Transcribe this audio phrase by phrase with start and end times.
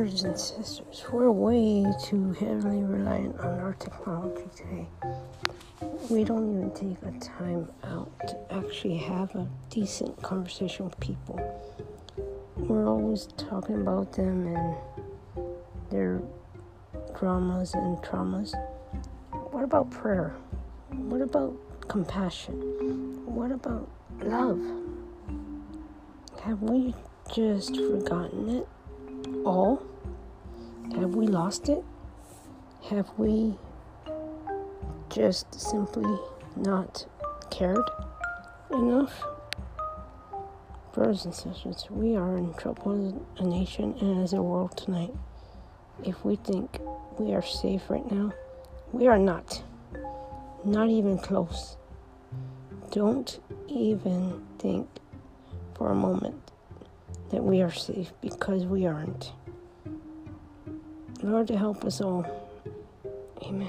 [0.00, 4.86] brothers and sisters, we're way too heavily reliant on our technology today.
[6.08, 11.38] We don't even take a time out to actually have a decent conversation with people.
[12.56, 14.76] We're always talking about them and
[15.90, 16.22] their
[17.18, 18.54] dramas and traumas.
[19.50, 20.34] What about prayer?
[20.92, 21.54] What about
[21.88, 22.54] compassion?
[23.26, 23.86] What about
[24.22, 24.62] love?
[26.44, 26.94] Have we
[27.34, 28.68] just forgotten it
[29.44, 29.89] all?
[31.00, 31.82] Have we lost it?
[32.90, 33.54] Have we
[35.08, 36.14] just simply
[36.56, 37.06] not
[37.50, 37.88] cared
[38.70, 39.24] enough?
[40.92, 45.14] Brothers and sisters, we are in trouble as a nation and as a world tonight.
[46.04, 46.78] If we think
[47.18, 48.34] we are safe right now,
[48.92, 49.62] we are not.
[50.66, 51.78] Not even close.
[52.90, 54.86] Don't even think
[55.72, 56.50] for a moment
[57.30, 59.32] that we are safe because we aren't.
[61.22, 62.24] Lord, to help us all.
[63.42, 63.68] Amen.